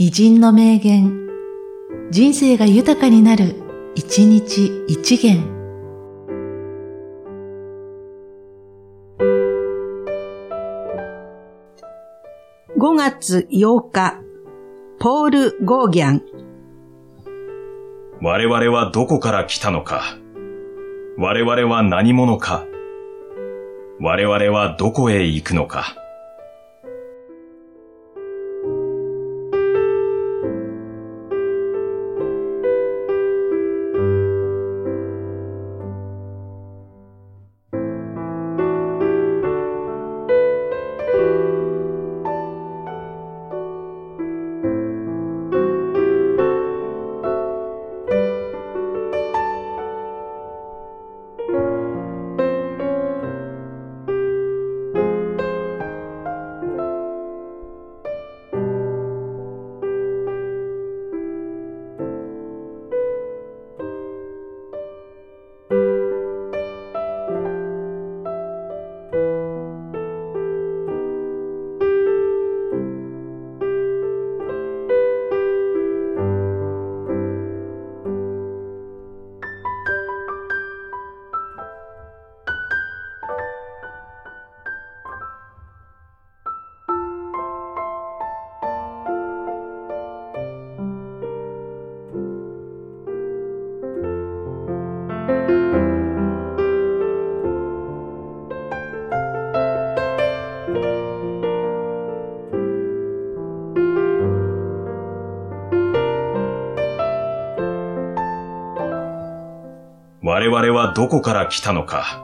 [0.00, 1.28] 偉人の名言、
[2.12, 3.56] 人生が豊かになる、
[3.96, 5.42] 一日一元。
[12.78, 14.20] 5月8日、
[15.00, 16.22] ポール・ゴーギャン。
[18.22, 20.16] 我々はどこから来たのか。
[21.16, 22.64] 我々は何者か。
[24.00, 25.96] 我々はどこへ行くのか。
[110.30, 112.22] 我々はどこから来たのか。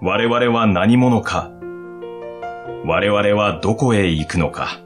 [0.00, 1.50] 我々は何者か。
[2.84, 4.80] 我々はどこへ行くのか。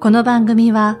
[0.00, 1.00] この番組は、